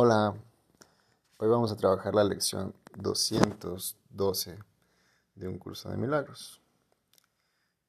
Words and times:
Hola, 0.00 0.32
hoy 1.38 1.48
vamos 1.48 1.72
a 1.72 1.76
trabajar 1.76 2.14
la 2.14 2.22
lección 2.22 2.72
212 2.98 4.56
de 5.34 5.48
un 5.48 5.58
curso 5.58 5.90
de 5.90 5.96
milagros. 5.96 6.62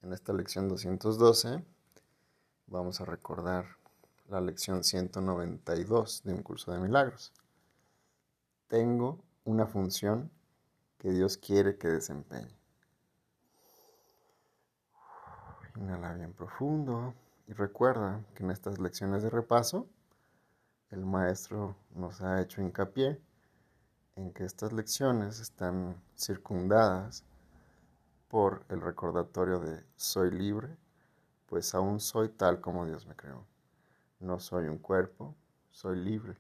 En 0.01 0.11
esta 0.11 0.33
lección 0.33 0.67
212 0.69 1.63
vamos 2.65 2.99
a 2.99 3.05
recordar 3.05 3.67
la 4.27 4.41
lección 4.41 4.83
192 4.83 6.23
de 6.23 6.33
un 6.33 6.41
curso 6.41 6.71
de 6.71 6.79
milagros. 6.79 7.31
Tengo 8.67 9.19
una 9.45 9.67
función 9.67 10.31
que 10.97 11.11
Dios 11.11 11.37
quiere 11.37 11.77
que 11.77 11.89
desempeñe. 11.89 12.57
Inhala 15.75 16.15
bien 16.15 16.33
profundo 16.33 17.13
y 17.47 17.53
recuerda 17.53 18.25
que 18.33 18.41
en 18.41 18.49
estas 18.49 18.79
lecciones 18.79 19.21
de 19.21 19.29
repaso 19.29 19.85
el 20.91 21.05
maestro 21.05 21.75
nos 21.93 22.21
ha 22.21 22.41
hecho 22.41 22.61
hincapié 22.61 23.21
en 24.15 24.33
que 24.33 24.43
estas 24.43 24.73
lecciones 24.73 25.39
están 25.39 26.01
circundadas 26.15 27.23
por 28.27 28.65
el 28.69 28.81
recordatorio 28.81 29.59
de 29.59 29.83
soy 29.95 30.31
libre, 30.31 30.75
pues 31.45 31.73
aún 31.75 31.99
soy 31.99 32.29
tal 32.29 32.59
como 32.59 32.85
Dios 32.85 33.05
me 33.05 33.15
creó. 33.15 33.45
No 34.19 34.39
soy 34.39 34.67
un 34.67 34.79
cuerpo, 34.79 35.35
soy 35.71 35.99
libre, 35.99 36.35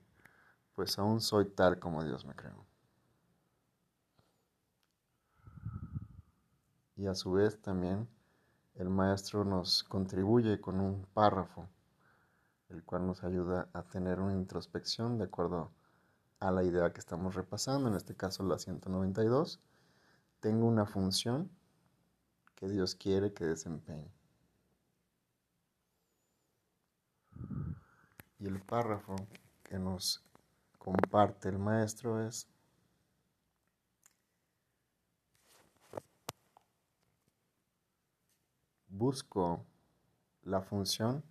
pues 0.75 0.97
aún 0.97 1.21
soy 1.21 1.45
tal 1.45 1.79
como 1.79 2.03
Dios 2.03 2.25
me 2.25 2.35
creó. 2.35 2.65
Y 6.95 7.07
a 7.07 7.15
su 7.15 7.31
vez 7.31 7.61
también 7.61 8.07
el 8.75 8.89
maestro 8.89 9.45
nos 9.45 9.83
contribuye 9.83 10.59
con 10.59 10.79
un 10.79 11.05
párrafo 11.13 11.67
el 12.69 12.83
cual 12.83 13.05
nos 13.05 13.23
ayuda 13.23 13.67
a 13.73 13.83
tener 13.83 14.19
una 14.19 14.33
introspección 14.33 15.17
de 15.17 15.25
acuerdo 15.25 15.71
a 16.39 16.51
la 16.51 16.63
idea 16.63 16.93
que 16.93 16.99
estamos 16.99 17.35
repasando, 17.35 17.89
en 17.89 17.95
este 17.95 18.15
caso 18.15 18.43
la 18.43 18.59
192. 18.59 19.59
Tengo 20.39 20.67
una 20.67 20.85
función 20.85 21.49
que 22.55 22.69
Dios 22.69 22.95
quiere 22.95 23.33
que 23.33 23.45
desempeñe. 23.45 24.11
Y 28.39 28.47
el 28.47 28.61
párrafo 28.61 29.15
que 29.63 29.77
nos 29.79 30.23
comparte 30.77 31.49
el 31.49 31.59
maestro 31.59 32.25
es 32.25 32.47
busco 38.87 39.65
la 40.43 40.61
función 40.61 41.23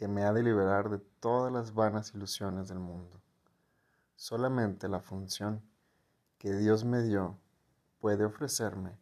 que 0.00 0.08
me 0.08 0.24
ha 0.24 0.32
de 0.32 0.42
liberar 0.42 0.88
de 0.88 0.96
todas 0.98 1.52
las 1.52 1.74
vanas 1.74 2.14
ilusiones 2.14 2.68
del 2.68 2.78
mundo. 2.78 3.20
Solamente 4.16 4.88
la 4.88 5.00
función 5.00 5.60
que 6.38 6.54
Dios 6.54 6.86
me 6.86 7.02
dio 7.02 7.36
puede 7.98 8.24
ofrecerme 8.24 8.96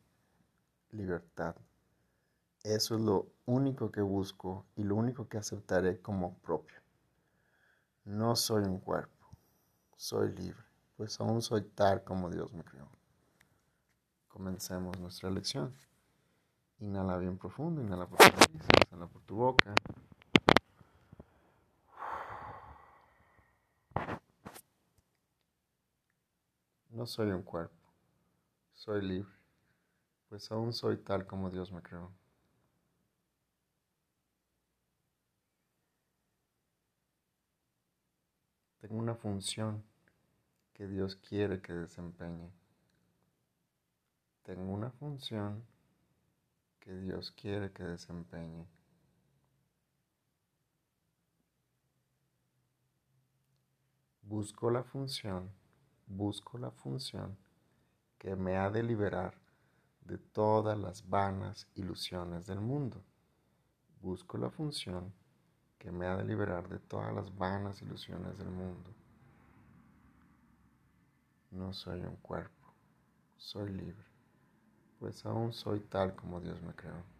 libertad. 0.91 1.55
Eso 2.65 2.97
es 2.97 3.01
lo 3.01 3.29
único 3.47 3.93
que 3.93 4.01
busco 4.01 4.67
y 4.75 4.83
lo 4.83 4.97
único 4.97 5.29
que 5.29 5.39
aceptaré 5.39 6.03
como 6.03 6.35
propio. 6.39 6.81
No 8.05 8.35
soy 8.35 8.65
un 8.65 8.81
cuerpo, 8.81 9.29
soy 9.97 10.33
libre, 10.33 10.67
pues 10.97 11.21
aún 11.21 11.43
soy 11.43 11.63
tal 11.63 12.03
como 12.03 12.29
Dios 12.29 12.53
me 12.53 12.65
creó. 12.65 12.89
Comencemos 14.27 14.99
nuestra 14.99 15.31
lección. 15.31 15.73
Inhala 16.81 17.19
bien 17.19 17.39
profundo, 17.39 17.81
inhala 17.81 18.07
por 18.07 18.19
tu 18.19 18.25
nariz, 18.25 18.67
exhala 18.83 19.07
por 19.07 19.23
tu 19.23 19.37
boca. 19.37 19.77
No 26.99 27.07
soy 27.07 27.31
un 27.31 27.45
cuerpo, 27.45 27.77
soy 28.75 29.01
libre, 29.03 29.33
pues 30.29 30.51
aún 30.51 30.73
soy 30.73 30.97
tal 30.97 31.29
como 31.29 31.49
Dios 31.49 31.71
me 31.71 31.81
creó. 31.81 32.11
Tengo 38.81 38.97
una 38.97 39.15
función 39.15 39.85
que 40.75 40.89
Dios 40.89 41.15
quiere 41.15 41.63
que 41.63 41.73
desempeñe. 41.73 42.51
Tengo 44.43 44.73
una 44.73 44.91
función 44.91 45.65
que 46.81 46.93
Dios 46.95 47.31
quiere 47.31 47.71
que 47.71 47.85
desempeñe. 47.85 48.67
Busco 54.23 54.69
la 54.69 54.83
función 54.83 55.58
busco 56.09 56.59
la 56.59 56.71
función 56.71 57.37
que 58.19 58.35
me 58.35 58.57
ha 58.57 58.71
de 58.71 58.83
liberar 58.83 59.35
de 60.01 60.19
todas 60.19 60.79
las 60.79 61.09
vanas 61.09 61.69
ilusiones 61.75 62.47
del 62.47 62.61
mundo. 62.61 63.03
Busco 64.01 64.39
la 64.39 64.51
función 64.51 65.13
que 65.79 65.93
me 65.93 66.07
ha 66.07 66.17
de 66.17 66.25
liberar 66.25 66.69
de 66.69 66.79
todas 66.79 67.15
las 67.15 67.37
vanas 67.37 67.83
ilusiones 67.83 68.37
del 68.39 68.49
mundo. 68.49 68.91
No 71.51 71.73
soy 71.73 72.01
un 72.01 72.17
cuerpo, 72.17 72.73
soy 73.37 73.71
libre, 73.71 74.07
pues 74.99 75.25
aún 75.25 75.53
soy 75.53 75.81
tal 75.81 76.15
como 76.15 76.41
Dios 76.41 76.61
me 76.63 76.75
creó. 76.75 77.18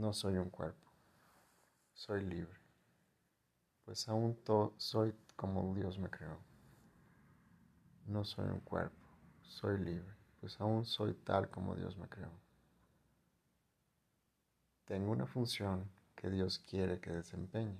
No 0.00 0.14
soy 0.14 0.38
un 0.38 0.48
cuerpo, 0.48 0.90
soy 1.92 2.24
libre, 2.24 2.58
pues 3.84 4.08
aún 4.08 4.34
soy 4.78 5.14
como 5.36 5.74
Dios 5.74 5.98
me 5.98 6.08
creó. 6.08 6.38
No 8.06 8.24
soy 8.24 8.48
un 8.48 8.60
cuerpo, 8.60 9.06
soy 9.42 9.76
libre, 9.76 10.10
pues 10.40 10.58
aún 10.58 10.86
soy 10.86 11.12
tal 11.12 11.50
como 11.50 11.74
Dios 11.74 11.98
me 11.98 12.08
creó. 12.08 12.30
Tengo 14.86 15.12
una 15.12 15.26
función 15.26 15.86
que 16.16 16.30
Dios 16.30 16.58
quiere 16.60 16.98
que 16.98 17.10
desempeñe. 17.10 17.78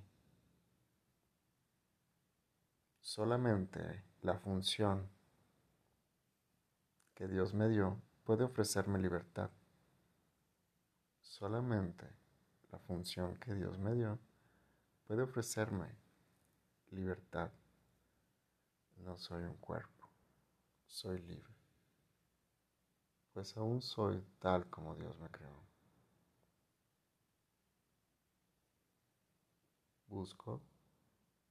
Solamente 3.01 4.05
la 4.21 4.39
función 4.39 5.09
que 7.15 7.27
Dios 7.27 7.55
me 7.55 7.71
dio 7.71 7.99
puede 8.25 8.45
ofrecerme 8.45 8.99
libertad. 8.99 9.49
Solamente 11.31 12.07
la 12.73 12.79
función 12.81 13.37
que 13.37 13.55
Dios 13.55 13.79
me 13.79 13.95
dio 13.95 14.19
puede 15.07 15.23
ofrecerme 15.23 15.87
libertad. 16.91 17.53
No 18.97 19.17
soy 19.17 19.45
un 19.45 19.55
cuerpo, 19.55 20.09
soy 20.89 21.19
libre, 21.23 21.55
pues 23.33 23.57
aún 23.57 23.81
soy 23.81 24.21
tal 24.41 24.69
como 24.69 24.97
Dios 24.97 25.17
me 25.21 25.29
creó. 25.31 25.63
Busco 30.09 30.61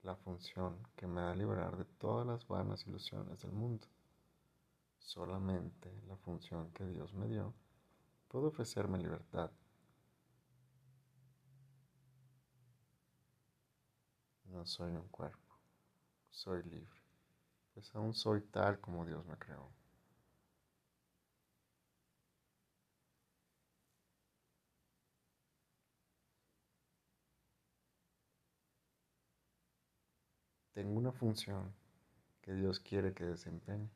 la 0.03 0.17
función 0.17 0.77
que 0.97 1.07
me 1.07 1.21
da 1.21 1.33
liberar 1.33 1.77
de 1.77 1.85
todas 1.85 2.27
las 2.27 2.45
vanas 2.49 2.85
ilusiones 2.85 3.41
del 3.41 3.53
mundo. 3.53 3.87
Solamente 4.99 5.89
la 6.05 6.17
función 6.17 6.69
que 6.73 6.85
Dios 6.85 7.13
me 7.13 7.29
dio 7.29 7.53
puede 8.27 8.47
ofrecerme 8.47 8.97
libertad 8.97 9.49
No 14.59 14.65
soy 14.65 14.91
un 14.91 15.07
cuerpo, 15.07 15.57
soy 16.29 16.61
libre, 16.63 17.01
pues 17.73 17.95
aún 17.95 18.13
soy 18.13 18.41
tal 18.41 18.77
como 18.81 19.05
Dios 19.05 19.25
me 19.25 19.37
creó. 19.37 19.71
Tengo 30.73 30.91
una 30.91 31.13
función 31.13 31.73
que 32.41 32.53
Dios 32.53 32.81
quiere 32.81 33.13
que 33.13 33.23
desempeñe. 33.23 33.89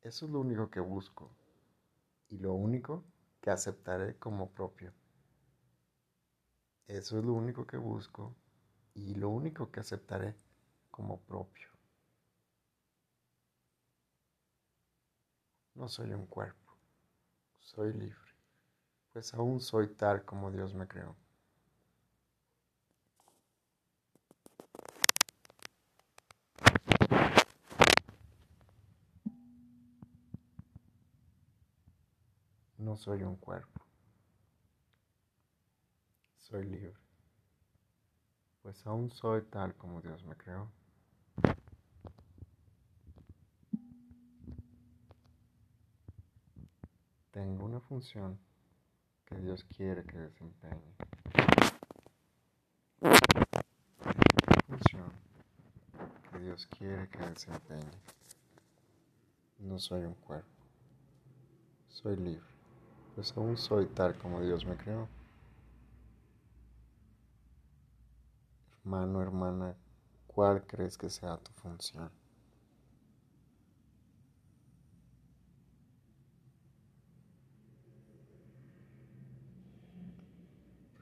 Eso 0.00 0.24
es 0.24 0.32
lo 0.32 0.40
único 0.40 0.70
que 0.70 0.80
busco 0.80 1.30
y 2.30 2.38
lo 2.38 2.54
único 2.54 3.04
que 3.42 3.50
aceptaré 3.50 4.16
como 4.16 4.50
propio. 4.50 4.94
Eso 6.86 7.18
es 7.18 7.24
lo 7.26 7.34
único 7.34 7.66
que 7.66 7.76
busco 7.76 8.34
y 8.94 9.14
lo 9.14 9.28
único 9.30 9.70
que 9.70 9.80
aceptaré 9.80 10.34
como 10.90 11.20
propio. 11.20 11.68
No 15.74 15.88
soy 15.88 16.12
un 16.12 16.26
cuerpo, 16.26 16.76
soy 17.60 17.92
libre, 17.92 18.34
pues 19.12 19.32
aún 19.34 19.60
soy 19.60 19.94
tal 19.94 20.24
como 20.24 20.50
Dios 20.50 20.74
me 20.74 20.88
creó. 20.88 21.14
No 32.78 32.96
soy 32.96 33.22
un 33.22 33.36
cuerpo, 33.36 33.80
Soy 36.48 36.64
libre, 36.64 37.07
pues 38.62 38.86
aún 38.86 39.10
soy 39.10 39.42
tal 39.42 39.74
como 39.74 40.00
Dios 40.00 40.24
me 40.24 40.36
creó. 40.36 40.68
Tengo 47.30 47.64
una 47.64 47.80
función 47.80 48.38
que 49.24 49.36
Dios 49.36 49.64
quiere 49.64 50.04
que 50.04 50.18
desempeñe. 50.18 50.96
Una 53.00 54.62
función 54.66 55.12
que 56.30 56.38
Dios 56.40 56.66
quiere 56.66 57.08
que 57.08 57.18
desempeñe. 57.18 58.00
No 59.58 59.78
soy 59.78 60.04
un 60.04 60.14
cuerpo. 60.14 60.48
Soy 61.88 62.16
libre, 62.16 62.46
pues 63.14 63.36
aún 63.36 63.56
soy 63.56 63.86
tal 63.86 64.16
como 64.18 64.40
Dios 64.40 64.64
me 64.64 64.76
creó. 64.76 65.08
Hermano, 68.88 69.20
hermana, 69.20 69.76
¿cuál 70.26 70.66
crees 70.66 70.96
que 70.96 71.10
sea 71.10 71.36
tu 71.36 71.52
función? 71.52 72.10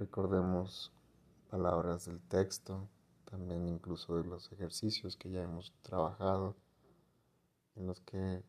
Recordemos 0.01 0.91
palabras 1.49 2.07
del 2.07 2.21
texto, 2.23 2.89
también 3.25 3.69
incluso 3.69 4.17
de 4.17 4.25
los 4.25 4.51
ejercicios 4.51 5.17
que 5.17 5.31
ya 5.31 5.45
hemos 5.45 5.73
trabajado, 5.83 6.57
en 7.77 7.87
los 7.87 8.01
que 8.01 8.43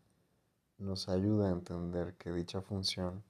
nos 0.79 1.09
ayuda 1.09 1.49
a 1.49 1.51
entender 1.51 2.15
que 2.15 2.31
dicha 2.31 2.63
función 2.63 3.23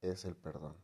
es 0.00 0.24
el 0.24 0.36
perdón. 0.36 0.83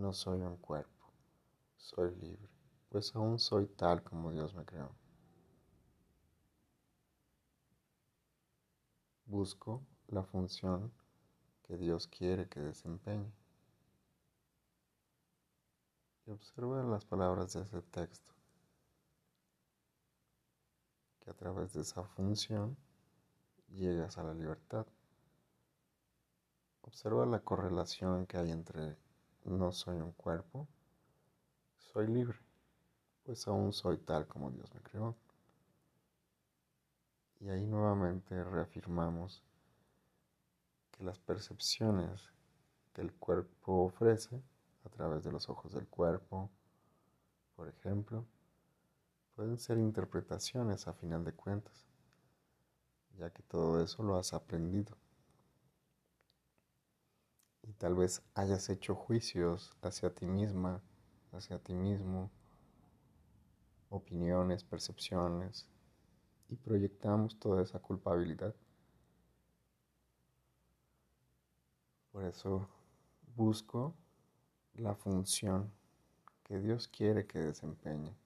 No 0.00 0.14
soy 0.14 0.40
un 0.40 0.56
cuerpo, 0.56 1.12
soy 1.76 2.14
libre, 2.14 2.48
pues 2.88 3.14
aún 3.14 3.38
soy 3.38 3.66
tal 3.66 4.02
como 4.02 4.32
Dios 4.32 4.54
me 4.54 4.64
creó. 4.64 4.90
Busco 9.26 9.82
la 10.08 10.22
función 10.24 10.90
que 11.64 11.76
Dios 11.76 12.06
quiere 12.06 12.48
que 12.48 12.60
desempeñe. 12.60 13.30
Y 16.24 16.30
observa 16.30 16.82
las 16.82 17.04
palabras 17.04 17.52
de 17.52 17.60
ese 17.60 17.82
texto, 17.82 18.34
que 21.20 21.28
a 21.28 21.34
través 21.34 21.74
de 21.74 21.82
esa 21.82 22.04
función 22.04 22.74
llegas 23.68 24.16
a 24.16 24.22
la 24.22 24.32
libertad. 24.32 24.86
Observa 26.80 27.26
la 27.26 27.40
correlación 27.40 28.26
que 28.26 28.38
hay 28.38 28.50
entre 28.50 28.96
no 29.44 29.72
soy 29.72 29.96
un 29.96 30.12
cuerpo, 30.12 30.68
soy 31.78 32.06
libre, 32.06 32.38
pues 33.24 33.46
aún 33.48 33.72
soy 33.72 33.98
tal 33.98 34.26
como 34.26 34.50
Dios 34.50 34.72
me 34.74 34.80
creó. 34.80 35.16
Y 37.40 37.48
ahí 37.48 37.66
nuevamente 37.66 38.44
reafirmamos 38.44 39.42
que 40.90 41.04
las 41.04 41.18
percepciones 41.18 42.30
que 42.92 43.00
el 43.00 43.12
cuerpo 43.14 43.84
ofrece 43.84 44.42
a 44.84 44.88
través 44.90 45.24
de 45.24 45.32
los 45.32 45.48
ojos 45.48 45.72
del 45.72 45.88
cuerpo, 45.88 46.50
por 47.56 47.68
ejemplo, 47.68 48.26
pueden 49.34 49.58
ser 49.58 49.78
interpretaciones 49.78 50.86
a 50.86 50.92
final 50.92 51.24
de 51.24 51.32
cuentas, 51.32 51.86
ya 53.18 53.30
que 53.30 53.42
todo 53.42 53.82
eso 53.82 54.02
lo 54.02 54.16
has 54.16 54.34
aprendido 54.34 54.96
y 57.70 57.72
tal 57.74 57.94
vez 57.94 58.20
hayas 58.34 58.68
hecho 58.68 58.96
juicios 58.96 59.70
hacia 59.80 60.12
ti 60.12 60.26
misma, 60.26 60.82
hacia 61.30 61.60
ti 61.60 61.72
mismo, 61.72 62.28
opiniones, 63.90 64.64
percepciones, 64.64 65.68
y 66.48 66.56
proyectamos 66.56 67.38
toda 67.38 67.62
esa 67.62 67.78
culpabilidad. 67.78 68.56
Por 72.10 72.24
eso 72.24 72.68
busco 73.36 73.94
la 74.74 74.96
función 74.96 75.72
que 76.42 76.58
Dios 76.58 76.88
quiere 76.88 77.24
que 77.28 77.38
desempeñe. 77.38 78.16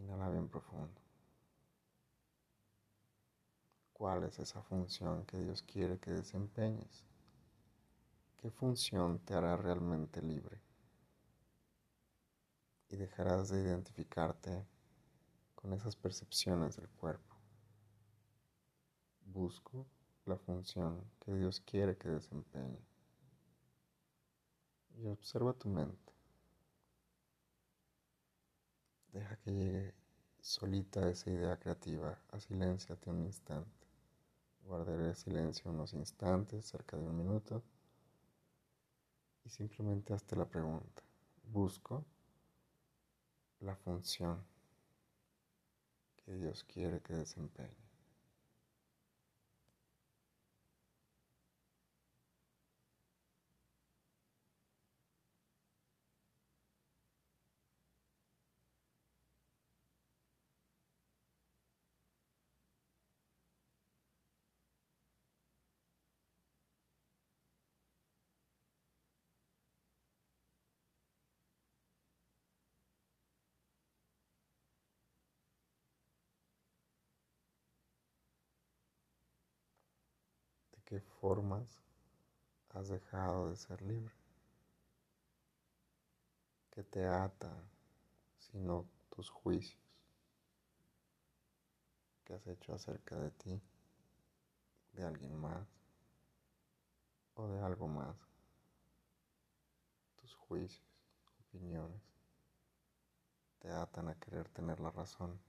Inhala 0.00 0.30
bien 0.30 0.48
profundo. 0.48 1.00
¿Cuál 3.92 4.24
es 4.24 4.36
esa 4.40 4.60
función 4.62 5.24
que 5.26 5.38
Dios 5.38 5.62
quiere 5.62 6.00
que 6.00 6.10
desempeñes? 6.10 7.09
¿Qué 8.40 8.50
función 8.50 9.18
te 9.18 9.34
hará 9.34 9.54
realmente 9.54 10.22
libre? 10.22 10.62
Y 12.88 12.96
dejarás 12.96 13.50
de 13.50 13.60
identificarte 13.60 14.66
con 15.54 15.74
esas 15.74 15.94
percepciones 15.94 16.76
del 16.76 16.88
cuerpo. 16.88 17.36
Busco 19.26 19.86
la 20.24 20.38
función 20.38 21.04
que 21.20 21.34
Dios 21.34 21.60
quiere 21.60 21.98
que 21.98 22.08
desempeñe. 22.08 22.80
Y 24.96 25.06
observa 25.08 25.52
tu 25.52 25.68
mente. 25.68 26.14
Deja 29.12 29.36
que 29.36 29.52
llegue 29.52 29.94
solita 30.40 31.06
esa 31.10 31.28
idea 31.28 31.58
creativa. 31.58 32.18
A 32.30 32.38
un 33.10 33.20
instante. 33.20 33.86
Guardaré 34.64 35.14
silencio 35.14 35.70
unos 35.70 35.92
instantes, 35.92 36.64
cerca 36.64 36.96
de 36.96 37.06
un 37.06 37.18
minuto 37.18 37.62
y 39.44 39.48
simplemente 39.48 40.12
hazte 40.12 40.36
la 40.36 40.46
pregunta. 40.46 41.02
Busco 41.44 42.04
la 43.60 43.74
función 43.76 44.42
que 46.16 46.34
Dios 46.34 46.64
quiere 46.64 47.00
que 47.00 47.14
desempeñe. 47.14 47.79
Qué 80.90 81.00
formas 81.20 81.78
has 82.70 82.88
dejado 82.88 83.48
de 83.48 83.56
ser 83.56 83.80
libre, 83.80 84.12
que 86.72 86.82
te 86.82 87.06
ata, 87.06 87.54
sino 88.38 88.84
tus 89.08 89.30
juicios 89.30 89.78
que 92.24 92.34
has 92.34 92.44
hecho 92.48 92.74
acerca 92.74 93.16
de 93.16 93.30
ti, 93.30 93.62
de 94.94 95.04
alguien 95.04 95.40
más 95.40 95.68
o 97.34 97.46
de 97.46 97.60
algo 97.60 97.86
más, 97.86 98.16
tus 100.16 100.34
juicios, 100.34 100.82
opiniones, 101.38 102.02
te 103.60 103.70
atan 103.70 104.08
a 104.08 104.18
querer 104.18 104.48
tener 104.48 104.80
la 104.80 104.90
razón. 104.90 105.40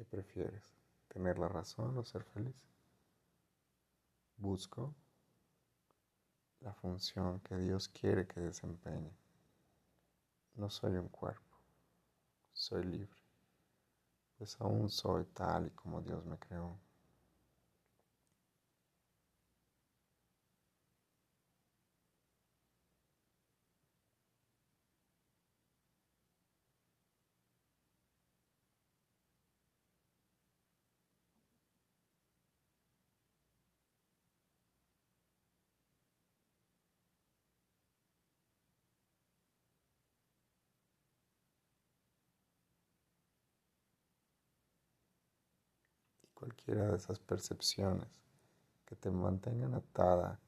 ¿Qué 0.00 0.06
prefieres? 0.06 0.64
¿Tener 1.08 1.38
la 1.38 1.46
razón 1.46 1.98
o 1.98 2.04
ser 2.06 2.24
feliz? 2.24 2.56
Busco 4.38 4.94
la 6.60 6.72
función 6.72 7.38
que 7.40 7.54
Dios 7.58 7.90
quiere 7.90 8.26
que 8.26 8.40
desempeñe. 8.40 9.12
No 10.54 10.70
soy 10.70 10.92
un 10.92 11.08
cuerpo, 11.08 11.54
soy 12.54 12.84
libre, 12.84 13.20
pues 14.38 14.58
aún 14.58 14.88
soy 14.88 15.26
tal 15.26 15.66
y 15.66 15.70
como 15.72 16.00
Dios 16.00 16.24
me 16.24 16.38
creó. 16.38 16.78
Cualquiera 46.40 46.86
de 46.86 46.96
esas 46.96 47.18
percepciones 47.18 48.08
que 48.86 48.96
te 48.96 49.10
mantengan 49.10 49.74
atada 49.74 50.40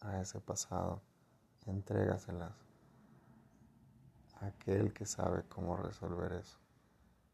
a 0.00 0.20
ese 0.20 0.38
pasado, 0.38 1.00
entrégaselas 1.64 2.52
a 4.34 4.46
aquel 4.46 4.92
que 4.92 5.06
sabe 5.06 5.42
cómo 5.48 5.78
resolver 5.78 6.32
eso, 6.34 6.58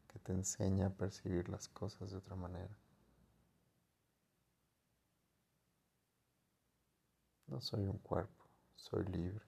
que 0.07 0.19
te 0.19 0.31
enseña 0.31 0.87
a 0.87 0.89
percibir 0.89 1.49
las 1.49 1.67
cosas 1.67 2.11
de 2.11 2.17
otra 2.17 2.37
manera. 2.37 2.73
No 7.47 7.59
soy 7.59 7.85
un 7.85 7.97
cuerpo, 7.97 8.45
soy 8.73 9.03
libre, 9.07 9.45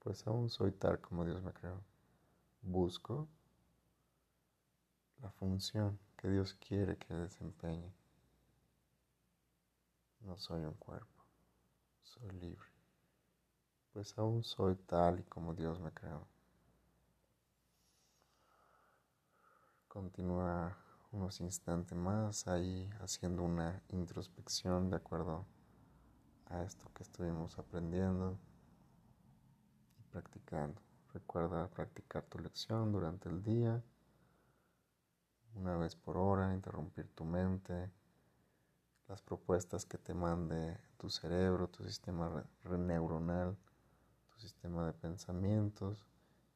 pues 0.00 0.26
aún 0.26 0.50
soy 0.50 0.72
tal 0.72 1.00
como 1.00 1.24
Dios 1.24 1.42
me 1.42 1.54
creó. 1.54 1.80
Busco 2.60 3.26
la 5.22 5.30
función 5.30 5.98
que 6.18 6.28
Dios 6.28 6.54
quiere 6.54 6.98
que 6.98 7.14
desempeñe. 7.14 7.94
No 10.20 10.36
soy 10.36 10.64
un 10.64 10.74
cuerpo, 10.74 11.24
soy 12.02 12.28
libre, 12.32 12.68
pues 13.92 14.18
aún 14.18 14.42
soy 14.42 14.74
tal 14.74 15.20
y 15.20 15.22
como 15.22 15.54
Dios 15.54 15.80
me 15.80 15.92
creó. 15.92 16.26
Continúa 19.86 20.76
unos 21.12 21.40
instantes 21.40 21.96
más 21.96 22.48
ahí 22.48 22.90
haciendo 23.00 23.44
una 23.44 23.80
introspección 23.88 24.90
de 24.90 24.96
acuerdo 24.96 25.46
a 26.46 26.62
esto 26.64 26.90
que 26.94 27.04
estuvimos 27.04 27.58
aprendiendo 27.58 28.38
y 29.98 30.02
practicando. 30.10 30.82
Recuerda 31.12 31.68
practicar 31.68 32.24
tu 32.24 32.38
lección 32.38 32.92
durante 32.92 33.28
el 33.28 33.42
día, 33.42 33.82
una 35.58 35.76
vez 35.76 35.96
por 35.96 36.16
hora, 36.16 36.54
interrumpir 36.54 37.08
tu 37.14 37.24
mente, 37.24 37.90
las 39.08 39.22
propuestas 39.22 39.84
que 39.84 39.98
te 39.98 40.14
mande 40.14 40.78
tu 40.96 41.10
cerebro, 41.10 41.68
tu 41.68 41.84
sistema 41.84 42.44
neuronal, 42.64 43.56
tu 44.30 44.38
sistema 44.38 44.86
de 44.86 44.92
pensamientos, 44.92 46.06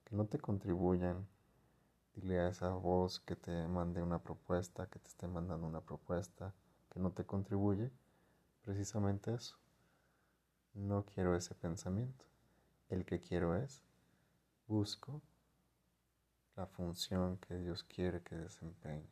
que 0.05 0.15
no 0.15 0.27
te 0.27 0.39
contribuyan. 0.39 1.27
Dile 2.15 2.41
a 2.41 2.49
esa 2.49 2.69
voz 2.71 3.21
que 3.21 3.37
te 3.37 3.67
mande 3.69 4.03
una 4.03 4.23
propuesta, 4.23 4.87
que 4.87 4.99
te 4.99 5.09
esté 5.09 5.27
mandando 5.27 5.67
una 5.67 5.81
propuesta, 5.81 6.55
que 6.91 7.01
no 7.01 7.11
te 7.11 7.25
contribuye, 7.25 7.91
precisamente 8.63 9.35
eso. 9.35 9.57
No 10.75 11.05
quiero 11.07 11.35
ese 11.35 11.55
pensamiento. 11.55 12.25
El 12.89 13.07
que 13.07 13.19
quiero 13.19 13.57
es, 13.57 13.83
busco 14.69 15.23
la 16.57 16.67
función 16.67 17.39
que 17.39 17.57
Dios 17.57 17.85
quiere 17.85 18.23
que 18.23 18.37
desempeñe. 18.37 19.09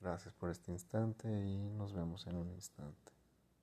Gracias 0.00 0.34
por 0.34 0.50
este 0.50 0.70
instante 0.70 1.28
y 1.28 1.70
nos 1.70 1.94
vemos 1.94 2.26
en 2.26 2.36
un 2.36 2.50
instante. 2.50 3.13